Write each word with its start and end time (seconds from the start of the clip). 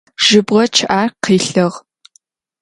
Jıbğe 0.25 0.63
ççı'er 0.75 1.09
khilhığ. 1.23 1.69